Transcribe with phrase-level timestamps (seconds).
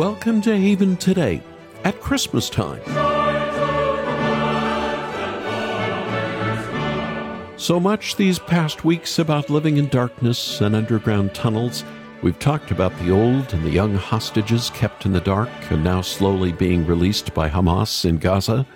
[0.00, 1.42] Welcome to Haven today
[1.84, 2.80] at Christmas time.
[7.58, 11.84] So much these past weeks about living in darkness and underground tunnels.
[12.22, 16.00] We've talked about the old and the young hostages kept in the dark and now
[16.00, 18.66] slowly being released by Hamas in Gaza.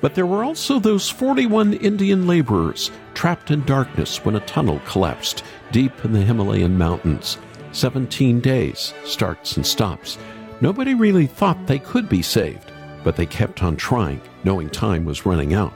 [0.00, 5.42] But there were also those 41 Indian laborers trapped in darkness when a tunnel collapsed
[5.72, 7.36] deep in the Himalayan mountains.
[7.72, 10.18] 17 days, starts and stops.
[10.60, 12.72] Nobody really thought they could be saved,
[13.04, 15.72] but they kept on trying, knowing time was running out.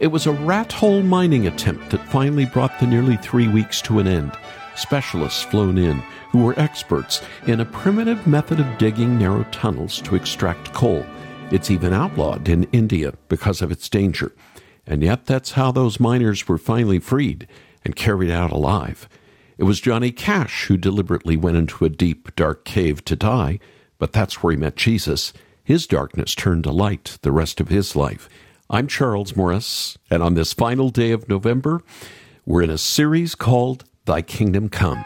[0.00, 4.00] It was a rat hole mining attempt that finally brought the nearly three weeks to
[4.00, 4.32] an end.
[4.74, 10.16] Specialists flown in who were experts in a primitive method of digging narrow tunnels to
[10.16, 11.06] extract coal.
[11.50, 14.32] It's even outlawed in India because of its danger.
[14.86, 17.46] And yet, that's how those miners were finally freed
[17.84, 19.08] and carried out alive.
[19.58, 23.58] It was Johnny Cash who deliberately went into a deep, dark cave to die,
[23.98, 25.32] but that's where he met Jesus.
[25.64, 28.28] His darkness turned to light the rest of his life.
[28.70, 31.82] I'm Charles Morris, and on this final day of November,
[32.46, 35.04] we're in a series called Thy Kingdom Come.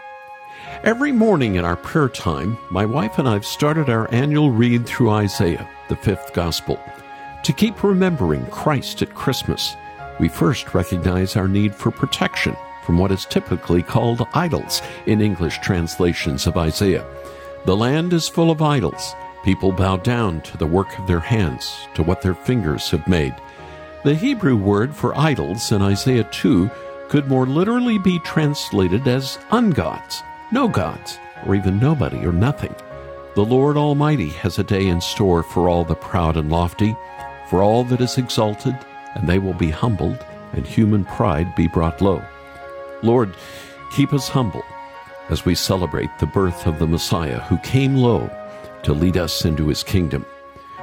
[0.84, 4.86] Every morning in our prayer time, my wife and I have started our annual read
[4.86, 6.78] through Isaiah, the fifth gospel.
[7.44, 9.76] To keep remembering Christ at Christmas,
[10.20, 15.58] we first recognize our need for protection from what is typically called idols in English
[15.58, 17.06] translations of Isaiah.
[17.64, 19.14] The land is full of idols.
[19.44, 23.34] People bow down to the work of their hands, to what their fingers have made.
[24.02, 26.68] The Hebrew word for idols in Isaiah 2
[27.08, 32.74] could more literally be translated as ungods, no gods, or even nobody or nothing.
[33.36, 36.96] The Lord Almighty has a day in store for all the proud and lofty,
[37.48, 38.76] for all that is exalted,
[39.14, 40.18] and they will be humbled,
[40.52, 42.24] and human pride be brought low.
[43.02, 43.36] Lord,
[43.92, 44.64] keep us humble
[45.32, 48.30] as we celebrate the birth of the Messiah who came low
[48.84, 50.24] to lead us into his kingdom.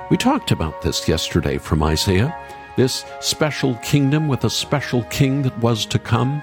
[0.09, 2.35] We talked about this yesterday from Isaiah
[2.75, 6.41] this special kingdom with a special king that was to come.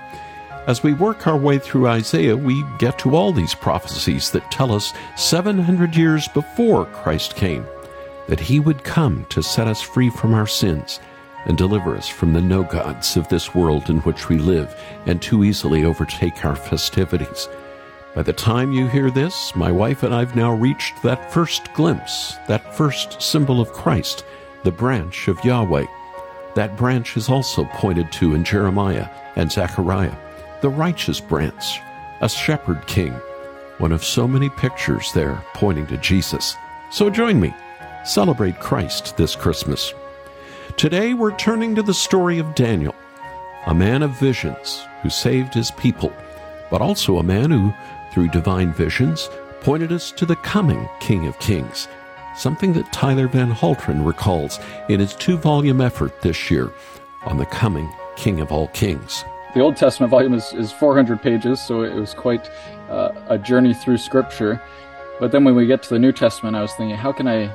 [0.66, 4.70] As we work our way through Isaiah, we get to all these prophecies that tell
[4.70, 7.66] us 700 years before Christ came
[8.28, 11.00] that he would come to set us free from our sins
[11.46, 15.22] and deliver us from the no gods of this world in which we live and
[15.22, 17.48] too easily overtake our festivities.
[18.16, 22.34] By the time you hear this, my wife and I've now reached that first glimpse,
[22.48, 24.24] that first symbol of Christ,
[24.64, 25.84] the branch of Yahweh.
[26.54, 29.06] That branch is also pointed to in Jeremiah
[29.36, 30.16] and Zechariah,
[30.62, 31.78] the righteous branch,
[32.22, 33.12] a shepherd king,
[33.76, 36.56] one of so many pictures there pointing to Jesus.
[36.90, 37.54] So join me.
[38.06, 39.92] Celebrate Christ this Christmas.
[40.78, 42.94] Today we're turning to the story of Daniel,
[43.66, 46.14] a man of visions who saved his people,
[46.70, 47.74] but also a man who,
[48.16, 49.28] through divine visions,
[49.60, 51.86] pointed us to the coming King of Kings
[52.36, 56.70] something that Tyler Van Halteren recalls in his two volume effort this year
[57.24, 59.24] on the coming King of All Kings.
[59.54, 62.50] The Old Testament volume is, is 400 pages, so it was quite
[62.90, 64.62] uh, a journey through Scripture.
[65.18, 67.54] But then when we get to the New Testament, I was thinking, how can I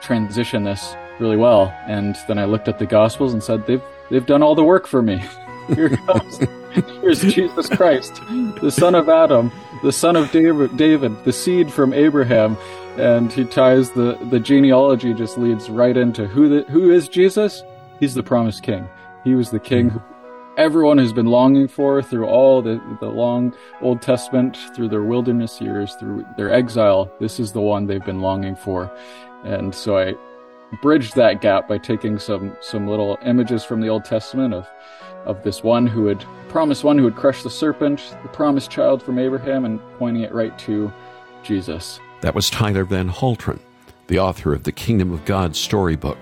[0.00, 1.74] transition this really well?
[1.86, 4.86] And then I looked at the Gospels and said, they've, they've done all the work
[4.86, 5.22] for me.
[5.74, 6.38] Here comes,
[7.00, 8.20] here's Jesus Christ,
[8.60, 9.50] the son of Adam,
[9.82, 12.56] the son of David, David, the seed from Abraham,
[12.96, 17.62] and he ties the the genealogy just leads right into who the, who is Jesus?
[17.98, 18.88] He's the promised king.
[19.24, 19.98] He was the king hmm.
[19.98, 20.02] who
[20.56, 25.60] everyone has been longing for through all the the long Old Testament, through their wilderness
[25.60, 27.10] years, through their exile.
[27.18, 28.90] This is the one they've been longing for.
[29.44, 30.14] And so I
[30.82, 34.68] bridged that gap by taking some some little images from the Old Testament of
[35.24, 39.02] of this one who had promised one who would crush the serpent, the promised child
[39.02, 40.92] from Abraham, and pointing it right to
[41.42, 42.00] Jesus.
[42.20, 43.60] That was Tyler Van Halteren,
[44.08, 46.18] the author of the Kingdom of God storybook.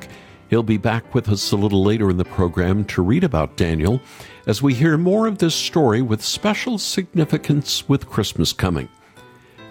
[0.51, 4.01] He'll be back with us a little later in the program to read about Daniel
[4.47, 8.89] as we hear more of this story with special significance with Christmas coming.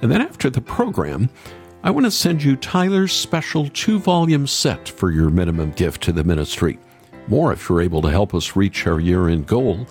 [0.02, 1.30] And then after the program,
[1.84, 6.12] I want to send you Tyler's special two volume set for your minimum gift to
[6.12, 6.78] the ministry.
[7.28, 9.88] More if you're able to help us reach our year end goal.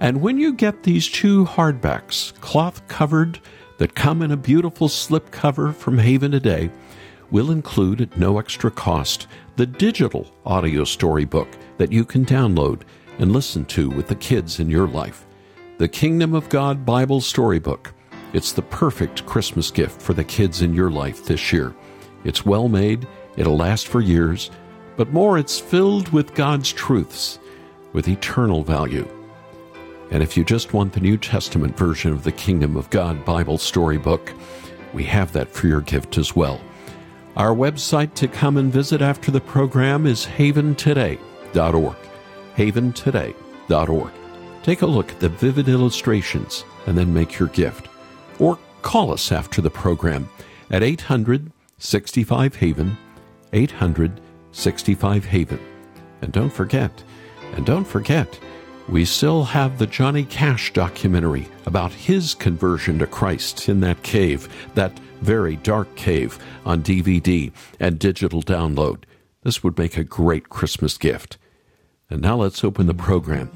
[0.00, 3.40] And when you get these two hardbacks, cloth covered,
[3.78, 6.70] that come in a beautiful slipcover from Haven Today
[7.30, 9.26] will include at no extra cost
[9.56, 11.48] the digital audio storybook
[11.78, 12.82] that you can download
[13.18, 15.26] and listen to with the kids in your life.
[15.78, 17.92] The Kingdom of God Bible Storybook.
[18.32, 21.74] It's the perfect Christmas gift for the kids in your life this year.
[22.24, 24.50] It's well made, it'll last for years,
[24.96, 27.38] but more, it's filled with God's truths
[27.92, 29.08] with eternal value.
[30.10, 33.58] And if you just want the New Testament version of the Kingdom of God Bible
[33.58, 34.32] storybook,
[34.92, 36.60] we have that for your gift as well.
[37.36, 41.96] Our website to come and visit after the program is haventoday.org.
[42.56, 44.12] Haventoday.org.
[44.62, 47.88] Take a look at the vivid illustrations and then make your gift.
[48.38, 50.28] Or call us after the program
[50.70, 52.96] at 800 65 Haven,
[53.52, 54.20] 800
[54.54, 55.60] 65 Haven.
[56.22, 57.04] And don't forget,
[57.54, 58.38] and don't forget,
[58.88, 64.48] we still have the Johnny Cash documentary about his conversion to Christ in that cave,
[64.74, 69.04] that very dark cave, on DVD and digital download.
[69.42, 71.38] This would make a great Christmas gift.
[72.10, 73.50] And now let's open the program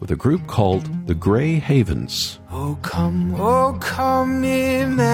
[0.00, 2.40] with a group called the Grey Havens.
[2.50, 5.04] Oh, come, oh, come, Emmanuel,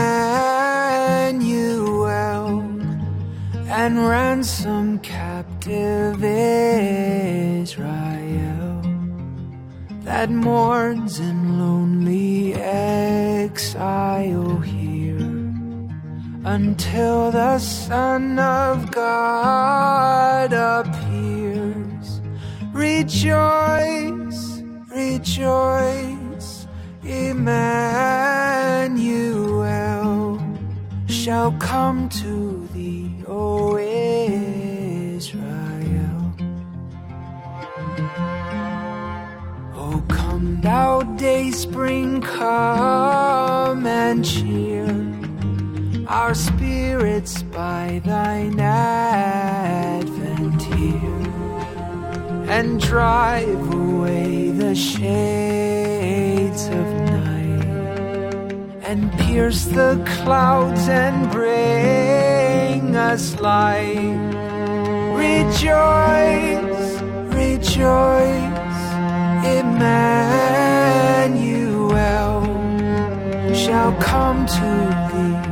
[3.82, 7.82] and ransom captive Israel
[10.04, 15.18] that mourns in lonely exile here
[16.44, 22.20] until the Son of God appears.
[22.72, 24.10] Rejoice
[24.90, 26.66] rejoice,
[27.02, 27.70] Emmanuel
[31.06, 32.68] shall come to
[33.42, 33.78] O
[35.16, 36.22] Israel.
[39.74, 44.88] O come thou day spring, come and cheer.
[46.06, 50.10] Our spirits by thine advent
[50.74, 51.24] here
[52.56, 57.64] and drive away the shades of night.
[58.90, 61.30] And pierce the clouds and
[62.70, 64.18] bring us light.
[65.24, 67.00] Rejoice,
[67.34, 68.80] rejoice,
[69.58, 70.30] Emmanuel
[73.54, 74.70] shall come to
[75.10, 75.49] thee,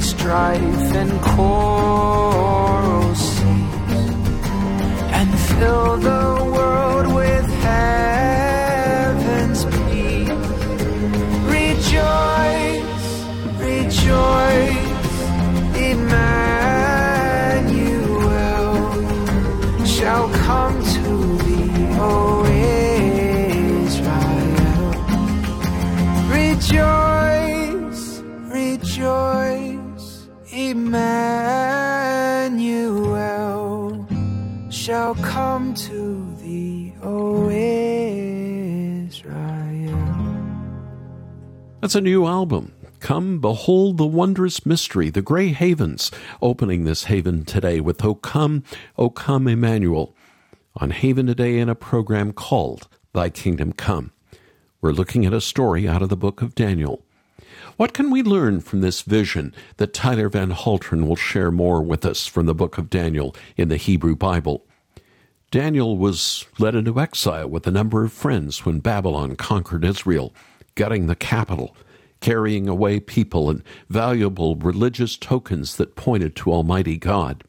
[0.00, 2.67] strife and coral
[41.88, 42.74] That's a new album.
[43.00, 46.10] Come behold the wondrous mystery, the Grey Havens,
[46.42, 48.62] opening this haven today with O come,
[48.98, 50.14] O come Emmanuel,
[50.76, 54.12] on Haven Today in a program called Thy Kingdom Come.
[54.82, 57.06] We're looking at a story out of the book of Daniel.
[57.78, 62.04] What can we learn from this vision that Tyler Van Halteren will share more with
[62.04, 64.66] us from the book of Daniel in the Hebrew Bible?
[65.50, 70.34] Daniel was led into exile with a number of friends when Babylon conquered Israel,
[70.78, 71.76] gutting the capital,
[72.20, 77.42] carrying away people and valuable religious tokens that pointed to Almighty God.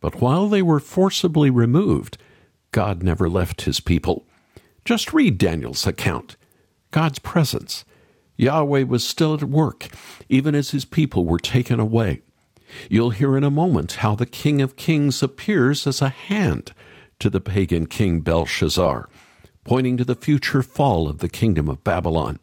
[0.00, 2.16] But while they were forcibly removed,
[2.72, 4.26] God never left his people.
[4.86, 6.36] Just read Daniel's account.
[6.90, 7.84] God's presence
[8.38, 9.88] Yahweh was still at work,
[10.30, 12.22] even as his people were taken away.
[12.88, 16.72] You'll hear in a moment how the King of Kings appears as a hand
[17.20, 19.10] to the pagan king Belshazzar,
[19.62, 22.38] pointing to the future fall of the kingdom of Babylon.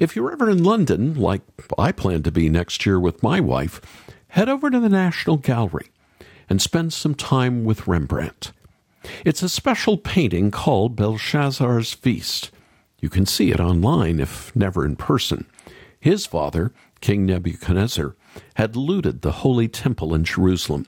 [0.00, 1.42] If you're ever in London, like
[1.78, 3.80] I plan to be next year with my wife,
[4.28, 5.88] head over to the National Gallery
[6.48, 8.52] and spend some time with Rembrandt.
[9.24, 12.50] It's a special painting called Belshazzar's Feast,
[13.00, 15.46] you can see it online, if never in person.
[16.00, 18.16] His father, King Nebuchadnezzar,
[18.54, 20.86] had looted the holy temple in Jerusalem.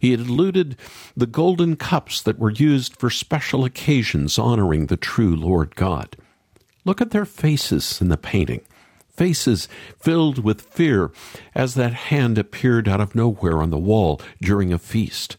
[0.00, 0.76] He had looted
[1.16, 6.16] the golden cups that were used for special occasions honoring the true Lord God.
[6.84, 8.60] Look at their faces in the painting.
[9.08, 11.10] Faces filled with fear
[11.54, 15.36] as that hand appeared out of nowhere on the wall during a feast.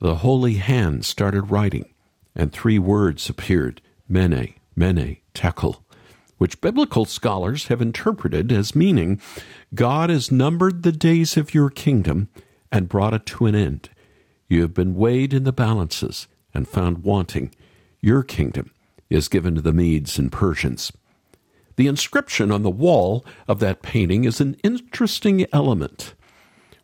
[0.00, 1.92] The holy hand started writing,
[2.34, 5.84] and three words appeared Mene, Mene, Tekel,
[6.38, 9.20] which biblical scholars have interpreted as meaning
[9.74, 12.30] God has numbered the days of your kingdom
[12.72, 13.90] and brought it to an end.
[14.48, 17.54] You have been weighed in the balances and found wanting.
[18.00, 18.70] Your kingdom
[19.10, 20.92] is given to the Medes and Persians.
[21.76, 26.14] The inscription on the wall of that painting is an interesting element.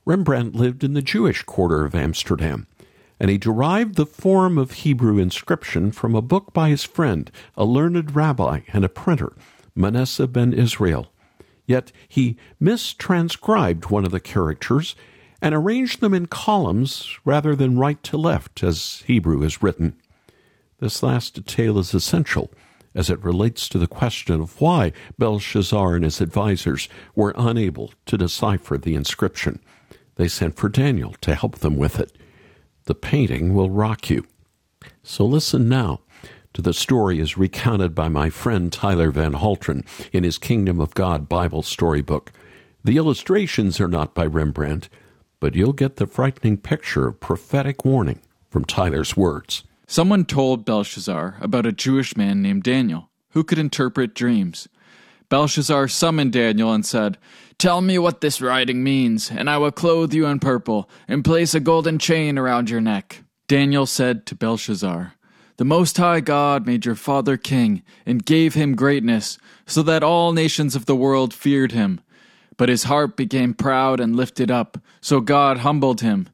[0.04, 2.66] Rembrandt lived in the Jewish quarter of Amsterdam,
[3.18, 7.64] and he derived the form of Hebrew inscription from a book by his friend, a
[7.64, 9.32] learned rabbi and a printer,
[9.74, 11.12] Manasseh ben Israel.
[11.66, 14.94] Yet he mistranscribed one of the characters
[15.42, 19.96] and arranged them in columns rather than right to left, as Hebrew is written.
[20.78, 22.50] This last detail is essential
[22.94, 28.18] as it relates to the question of why Belshazzar and his advisers were unable to
[28.18, 29.60] decipher the inscription.
[30.16, 32.12] They sent for Daniel to help them with it.
[32.84, 34.26] The painting will rock you.
[35.02, 36.00] So listen now
[36.54, 40.94] to the story as recounted by my friend Tyler Van Halteren in his Kingdom of
[40.94, 42.32] God Bible storybook.
[42.82, 44.88] The illustrations are not by Rembrandt,
[45.38, 49.64] but you'll get the frightening picture of prophetic warning from Tyler's words.
[49.86, 54.68] Someone told Belshazzar about a Jewish man named Daniel who could interpret dreams.
[55.28, 57.18] Belshazzar summoned Daniel and said,
[57.58, 61.54] Tell me what this writing means, and I will clothe you in purple, and place
[61.54, 63.22] a golden chain around your neck.
[63.48, 65.14] Daniel said to Belshazzar,
[65.56, 70.32] The Most High God made your father king, and gave him greatness, so that all
[70.32, 72.00] nations of the world feared him.
[72.56, 76.28] But his heart became proud and lifted up, so God humbled him.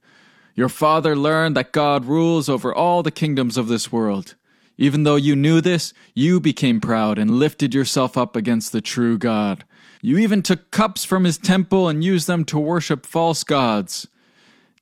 [0.55, 4.35] Your father learned that God rules over all the kingdoms of this world.
[4.77, 9.19] Even though you knew this, you became proud and lifted yourself up against the true
[9.19, 9.65] God.
[10.01, 14.09] You even took cups from his temple and used them to worship false gods.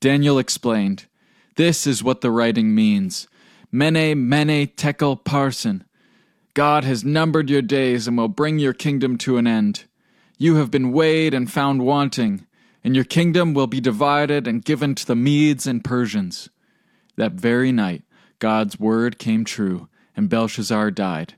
[0.00, 1.07] Daniel explained,
[1.57, 3.29] This is what the writing means.
[3.71, 5.83] Mene, mene, tekel, parsin.
[6.55, 9.85] God has numbered your days and will bring your kingdom to an end.
[10.39, 12.47] You have been weighed and found wanting,
[12.83, 16.49] and your kingdom will be divided and given to the Medes and Persians.
[17.17, 18.03] That very night,
[18.39, 21.35] God's word came true, and Belshazzar died.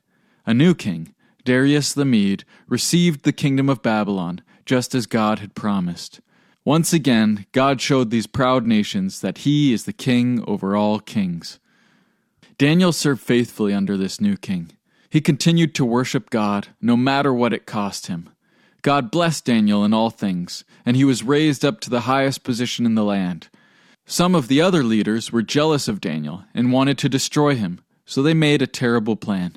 [0.47, 5.55] A new king, Darius the Mede received the kingdom of Babylon, just as God had
[5.55, 6.21] promised.
[6.65, 11.59] Once again, God showed these proud nations that he is the king over all kings.
[12.57, 14.71] Daniel served faithfully under this new king.
[15.11, 18.31] He continued to worship God, no matter what it cost him.
[18.83, 22.85] God blessed Daniel in all things, and he was raised up to the highest position
[22.85, 23.49] in the land.
[24.07, 28.23] Some of the other leaders were jealous of Daniel and wanted to destroy him, so
[28.23, 29.57] they made a terrible plan.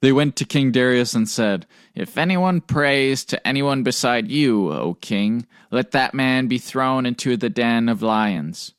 [0.00, 4.94] They went to King Darius and said, If anyone prays to anyone beside you, O
[4.94, 8.74] king, let that man be thrown into the den of lions.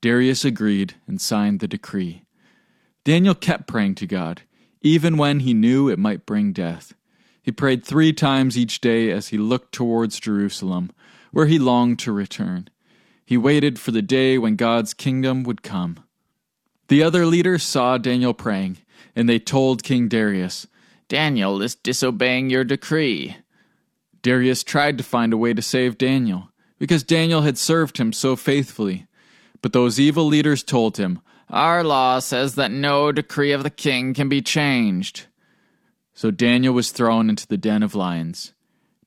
[0.00, 2.24] Darius agreed and signed the decree.
[3.04, 4.42] Daniel kept praying to God,
[4.82, 6.94] even when he knew it might bring death.
[7.44, 10.90] He prayed three times each day as he looked towards Jerusalem,
[11.30, 12.68] where he longed to return.
[13.24, 16.00] He waited for the day when God's kingdom would come.
[16.88, 18.78] The other leaders saw Daniel praying
[19.16, 20.66] and they told King Darius,
[21.08, 23.36] Daniel is disobeying your decree.
[24.22, 28.36] Darius tried to find a way to save Daniel, because Daniel had served him so
[28.36, 29.06] faithfully.
[29.62, 31.20] But those evil leaders told him,
[31.50, 35.26] Our law says that no decree of the king can be changed.
[36.14, 38.54] So Daniel was thrown into the den of lions.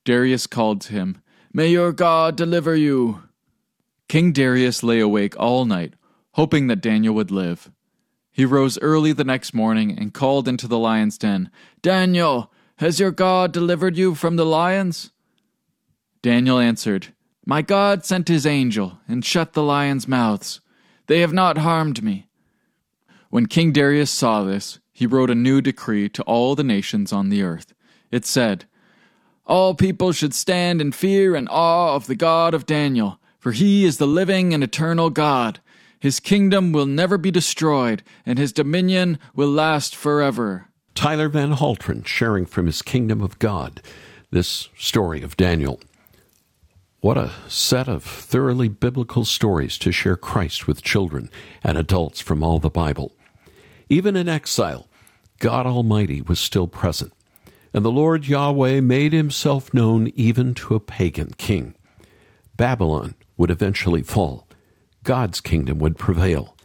[0.04, 1.22] Darius called to him,
[1.52, 3.22] May your God deliver you.
[4.08, 5.94] King Darius lay awake all night,
[6.32, 7.70] hoping that Daniel would live.
[8.30, 11.50] He rose early the next morning and called into the lion's den,
[11.82, 15.10] Daniel, has your God delivered you from the lions?
[16.22, 17.08] Daniel answered,
[17.44, 20.60] My God sent his angel and shut the lions' mouths.
[21.08, 22.28] They have not harmed me.
[23.30, 27.28] When King Darius saw this, he wrote a new decree to all the nations on
[27.28, 27.72] the earth.
[28.10, 28.64] It said,
[29.46, 33.84] All people should stand in fear and awe of the God of Daniel, for he
[33.84, 35.60] is the living and eternal God
[36.00, 40.68] his kingdom will never be destroyed, and his dominion will last forever.
[40.94, 43.82] Tyler Van Halteren sharing from his Kingdom of God
[44.30, 45.80] this story of Daniel.
[47.00, 51.30] What a set of thoroughly biblical stories to share Christ with children
[51.62, 53.12] and adults from all the Bible.
[53.88, 54.87] Even in exile,
[55.38, 57.12] God Almighty was still present,
[57.72, 61.74] and the Lord Yahweh made himself known even to a pagan king.
[62.56, 64.48] Babylon would eventually fall,
[65.04, 66.56] God's kingdom would prevail.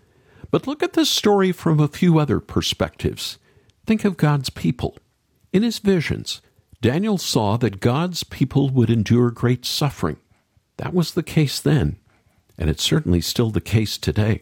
[0.50, 3.38] But look at this story from a few other perspectives.
[3.86, 4.98] Think of God's people.
[5.52, 6.42] In his visions,
[6.82, 10.18] Daniel saw that God's people would endure great suffering.
[10.78, 11.98] That was the case then,
[12.58, 14.42] and it's certainly still the case today.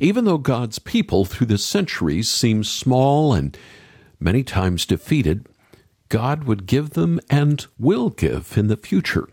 [0.00, 3.56] Even though God's people through the centuries seem small and
[4.20, 5.46] many times defeated,
[6.08, 9.28] God would give them and will give in the future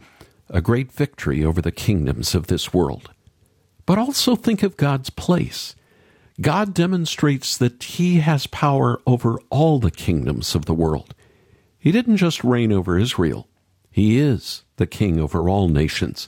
[0.50, 3.12] a great victory over the kingdoms of this world.
[3.86, 5.76] But also think of God's place.
[6.40, 11.14] God demonstrates that He has power over all the kingdoms of the world.
[11.78, 13.48] He didn't just reign over Israel,
[13.92, 16.28] He is the king over all nations.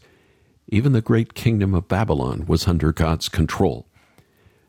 [0.67, 3.88] Even the great kingdom of Babylon was under God's control.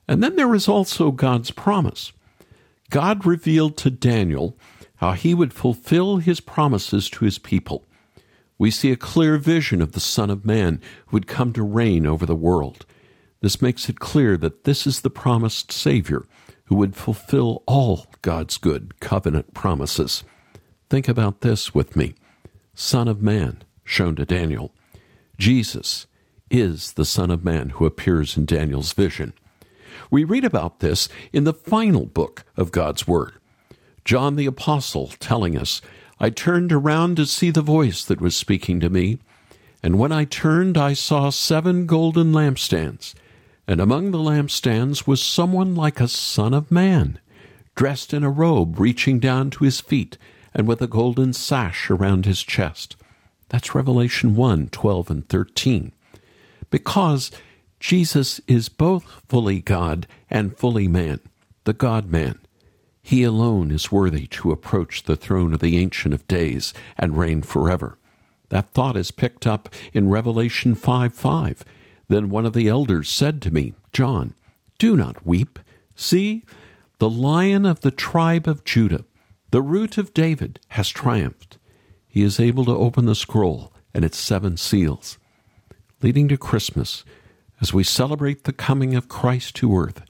[0.06, 2.12] And then there is also God's promise.
[2.90, 4.56] God revealed to Daniel
[4.96, 7.84] how he would fulfill his promises to his people.
[8.58, 12.06] We see a clear vision of the Son of Man who would come to reign
[12.06, 12.86] over the world.
[13.40, 16.24] This makes it clear that this is the promised Savior
[16.66, 20.24] who would fulfill all God's good covenant promises.
[20.88, 22.14] Think about this with me
[22.74, 24.72] Son of Man, shown to Daniel.
[25.36, 26.06] Jesus
[26.50, 29.32] is the Son of Man who appears in Daniel's vision.
[30.10, 33.34] We read about this in the final book of God's Word.
[34.04, 35.80] John the Apostle telling us,
[36.20, 39.18] I turned around to see the voice that was speaking to me,
[39.82, 43.14] and when I turned, I saw seven golden lampstands,
[43.66, 47.18] and among the lampstands was someone like a son of man,
[47.74, 50.16] dressed in a robe reaching down to his feet,
[50.54, 52.96] and with a golden sash around his chest.
[53.48, 55.92] That's Revelation 1 12 and 13.
[56.70, 57.30] Because
[57.84, 61.20] Jesus is both fully God and fully man,
[61.64, 62.38] the God man.
[63.02, 67.42] He alone is worthy to approach the throne of the Ancient of Days and reign
[67.42, 67.98] forever.
[68.48, 71.62] That thought is picked up in Revelation 5 5.
[72.08, 74.32] Then one of the elders said to me, John,
[74.78, 75.58] do not weep.
[75.94, 76.42] See,
[77.00, 79.04] the lion of the tribe of Judah,
[79.50, 81.58] the root of David, has triumphed.
[82.08, 85.18] He is able to open the scroll and its seven seals.
[86.00, 87.04] Leading to Christmas,
[87.64, 90.02] as we celebrate the coming of Christ to earth,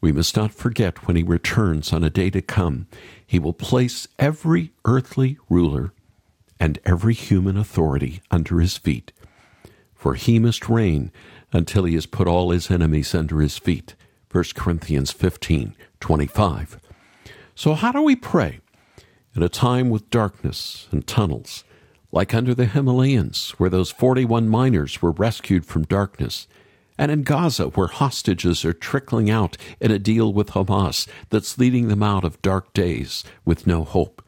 [0.00, 2.86] we must not forget when he returns on a day to come,
[3.26, 5.92] he will place every earthly ruler
[6.58, 9.12] and every human authority under his feet.
[9.94, 11.12] For he must reign
[11.52, 13.94] until he has put all his enemies under his feet.
[14.32, 16.80] 1 Corinthians 15 25.
[17.54, 18.60] So, how do we pray?
[19.36, 21.64] In a time with darkness and tunnels,
[22.10, 26.48] like under the Himalayas, where those 41 miners were rescued from darkness,
[26.98, 31.88] and in Gaza, where hostages are trickling out in a deal with Hamas that's leading
[31.88, 34.24] them out of dark days with no hope.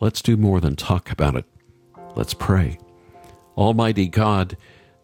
[0.00, 1.44] Let's do more than talk about it.
[2.16, 2.78] Let's pray.
[3.56, 4.56] Almighty God,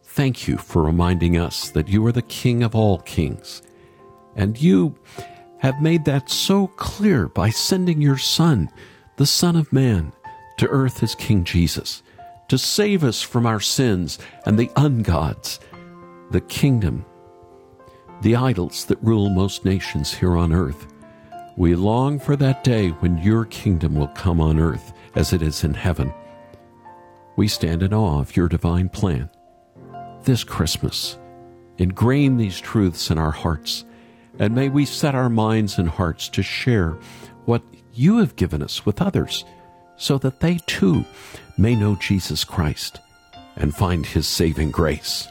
[0.02, 3.62] thank you for reminding us that you are the King of all kings.
[4.34, 4.98] And you
[5.58, 8.70] have made that so clear by sending your Son,
[9.16, 10.12] the Son of Man,
[10.56, 12.02] to earth as King Jesus,
[12.48, 15.58] to save us from our sins and the ungods
[16.30, 17.04] the kingdom,
[18.22, 20.86] the idols that rule most nations here on earth.
[21.56, 25.64] We long for that day when your kingdom will come on earth as it is
[25.64, 26.12] in heaven.
[27.36, 29.30] We stand in awe of your divine plan.
[30.24, 31.18] This Christmas,
[31.78, 33.84] ingrain these truths in our hearts,
[34.38, 36.98] and may we set our minds and hearts to share
[37.44, 37.62] what
[37.92, 39.44] you have given us with others,
[39.96, 41.04] so that they too
[41.56, 43.00] may know Jesus Christ
[43.56, 45.28] and find his saving grace.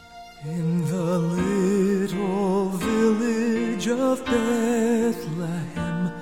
[0.48, 6.12] In the little village of Bethlehem,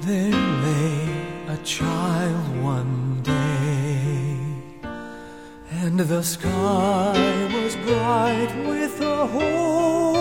[0.00, 0.32] there
[0.64, 4.36] lay a child one day,
[5.70, 10.13] and the sky was bright with a holy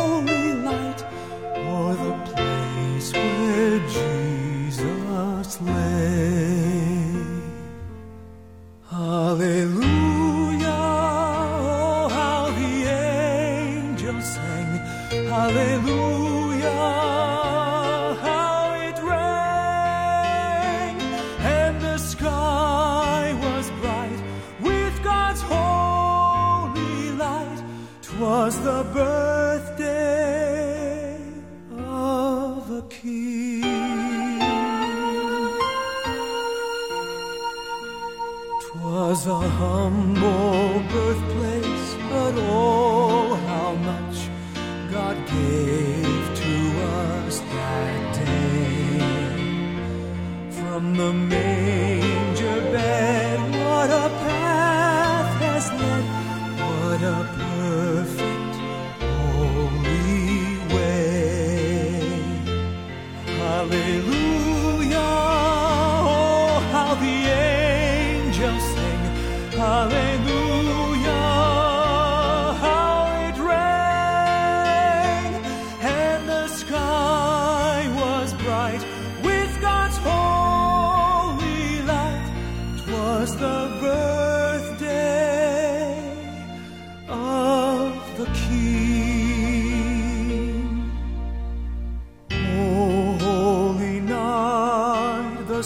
[45.13, 48.97] God gave to us that day.
[50.49, 52.12] From the manger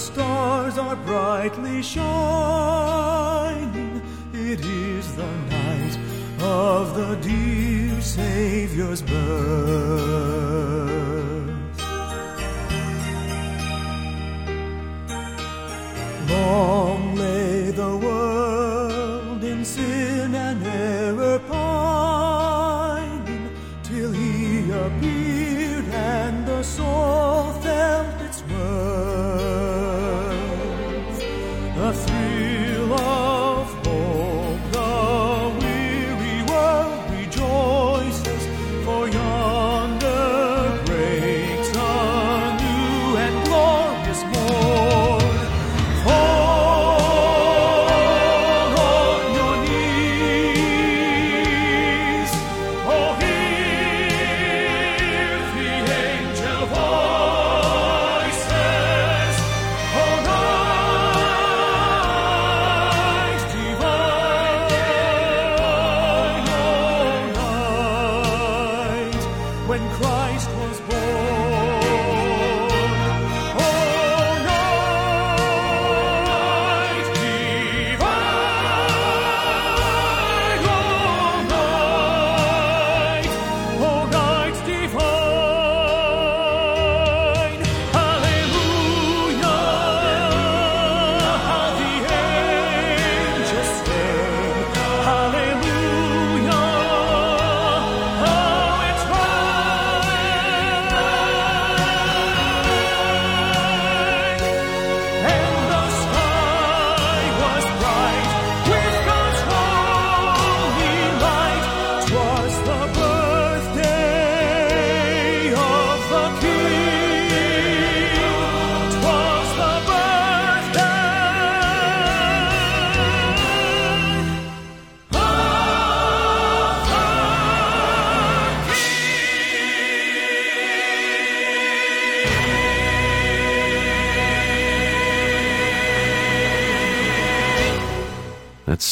[0.08, 2.02] stars are brightly shining.
[4.34, 5.98] It is the night
[6.42, 9.98] of the dear Savior's birth.
[16.30, 16.97] Long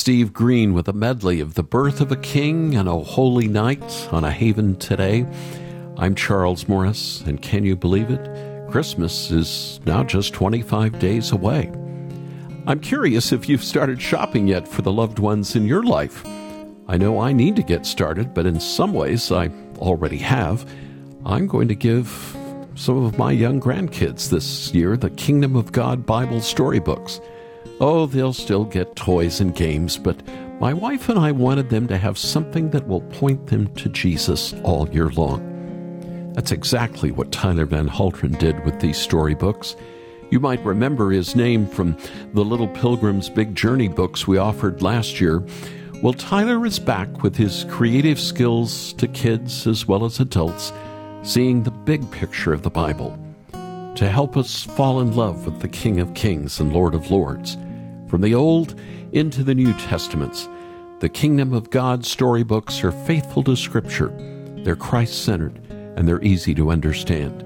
[0.06, 4.08] Steve Green with a medley of The Birth of a King and a Holy Night
[4.12, 5.26] on a Haven today.
[5.98, 8.70] I'm Charles Morris, and can you believe it?
[8.70, 11.72] Christmas is now just 25 days away.
[12.68, 16.24] I'm curious if you've started shopping yet for the loved ones in your life.
[16.88, 20.72] I know I need to get started, but in some ways I already have.
[21.26, 22.38] I'm going to give
[22.76, 27.20] some of my young grandkids this year the Kingdom of God Bible storybooks.
[27.82, 30.22] Oh, they'll still get toys and games, but
[30.62, 34.54] my wife and I wanted them to have something that will point them to Jesus
[34.64, 36.32] all year long.
[36.34, 39.76] That's exactly what Tyler Van Halteren did with these storybooks.
[40.30, 41.98] You might remember his name from
[42.34, 45.44] the Little Pilgrim's Big Journey books we offered last year.
[46.02, 50.72] Well, Tyler is back with his creative skills to kids as well as adults,
[51.24, 53.20] seeing the big picture of the Bible
[53.96, 57.58] to help us fall in love with the King of Kings and Lord of Lords.
[58.08, 58.80] From the Old
[59.14, 60.48] into the New Testaments,
[61.00, 64.10] the Kingdom of God storybooks are faithful to Scripture.
[64.64, 67.42] They're Christ centered and they're easy to understand.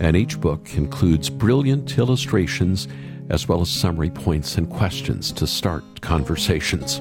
[0.00, 2.88] And each book includes brilliant illustrations
[3.28, 7.00] as well as summary points and questions to start conversations.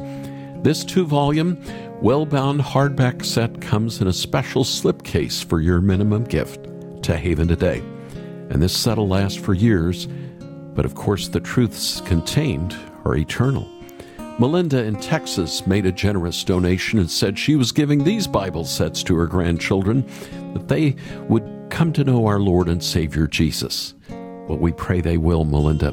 [0.61, 1.57] This two volume,
[2.01, 6.67] well bound hardback set comes in a special slipcase for your minimum gift
[7.03, 7.79] to Haven Today.
[8.49, 10.07] And this set'll last for years,
[10.75, 12.75] but of course the truths contained
[13.09, 13.67] are eternal.
[14.39, 19.03] Melinda in Texas made a generous donation and said she was giving these Bible sets
[19.03, 20.05] to her grandchildren
[20.53, 20.95] that they
[21.27, 23.95] would come to know our Lord and Savior Jesus.
[24.09, 25.91] Well, we pray they will, Melinda.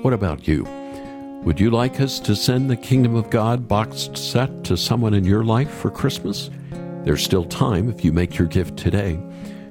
[0.00, 0.62] What about you?
[1.44, 5.24] Would you like us to send the Kingdom of God boxed set to someone in
[5.24, 6.48] your life for Christmas?
[7.04, 9.20] There's still time if you make your gift today.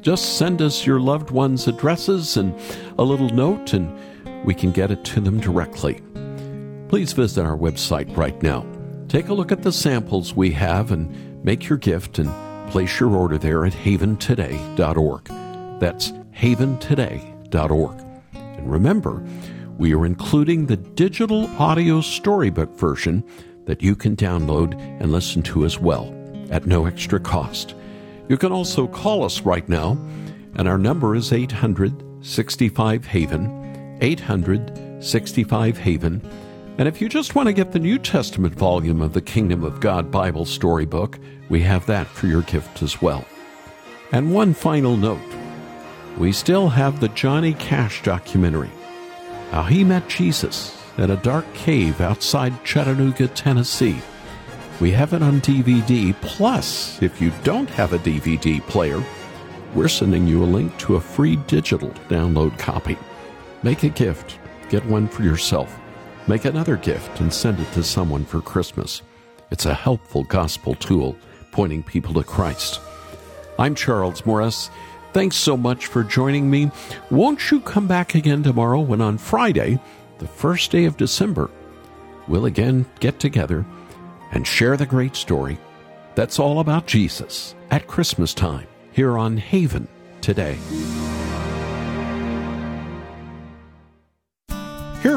[0.02, 2.54] Just send us your loved ones' addresses and
[3.00, 3.98] a little note, and
[4.46, 6.02] we can get it to them directly.
[6.92, 8.66] Please visit our website right now.
[9.08, 12.30] Take a look at the samples we have and make your gift and
[12.70, 15.24] place your order there at haventoday.org.
[15.80, 18.06] That's haventoday.org.
[18.34, 19.26] And remember,
[19.78, 23.24] we are including the digital audio storybook version
[23.68, 26.14] that you can download and listen to as well
[26.50, 27.74] at no extra cost.
[28.28, 29.92] You can also call us right now,
[30.56, 36.51] and our number is 800 65 Haven, 800 65 Haven.
[36.82, 39.80] And if you just want to get the New Testament volume of the Kingdom of
[39.80, 43.24] God Bible storybook, we have that for your gift as well.
[44.12, 45.22] And one final note
[46.18, 48.72] we still have the Johnny Cash documentary.
[49.52, 54.02] how he met Jesus in a dark cave outside Chattanooga, Tennessee.
[54.80, 56.20] We have it on DVD.
[56.22, 59.04] Plus, if you don't have a DVD player,
[59.76, 62.98] we're sending you a link to a free digital download copy.
[63.62, 64.40] Make a gift,
[64.70, 65.78] get one for yourself.
[66.28, 69.02] Make another gift and send it to someone for Christmas.
[69.50, 71.18] It's a helpful gospel tool
[71.52, 72.80] pointing people to Christ.
[73.58, 74.70] I'm Charles Morris.
[75.14, 76.72] Thanks so much for joining me.
[77.10, 79.80] Won't you come back again tomorrow when on Friday,
[80.20, 81.50] the first day of December,
[82.28, 83.66] we'll again get together
[84.32, 85.58] and share the great story
[86.16, 89.88] that's all about Jesus at Christmas time here on Haven
[90.22, 90.58] today.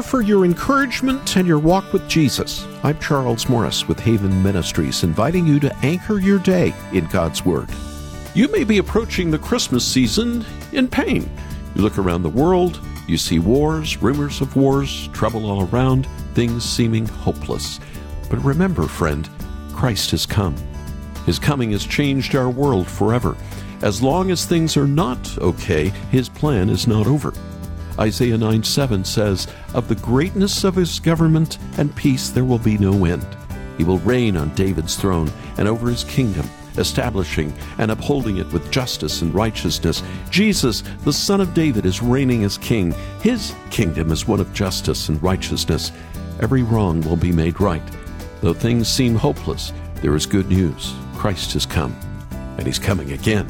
[0.05, 2.67] For your encouragement and your walk with Jesus.
[2.83, 7.69] I'm Charles Morris with Haven Ministries, inviting you to anchor your day in God's Word.
[8.35, 11.29] You may be approaching the Christmas season in pain.
[11.73, 16.63] You look around the world, you see wars, rumors of wars, trouble all around, things
[16.63, 17.79] seeming hopeless.
[18.29, 19.27] But remember, friend,
[19.73, 20.55] Christ has come.
[21.25, 23.35] His coming has changed our world forever.
[23.81, 27.33] As long as things are not okay, His plan is not over.
[27.99, 32.77] Isaiah 9 7 says, Of the greatness of His government and peace there will be
[32.77, 33.25] no end.
[33.77, 38.71] He will reign on David's throne and over His kingdom establishing and upholding it with
[38.71, 40.03] justice and righteousness.
[40.29, 42.93] Jesus, the Son of David, is reigning as king.
[43.21, 45.91] His kingdom is one of justice and righteousness.
[46.41, 47.83] Every wrong will be made right.
[48.41, 50.93] Though things seem hopeless, there is good news.
[51.15, 51.95] Christ has come,
[52.57, 53.47] and he's coming again.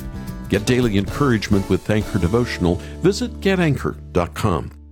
[0.50, 2.76] Get daily encouragement with Anchor Devotional.
[3.02, 4.85] Visit getanchor.com.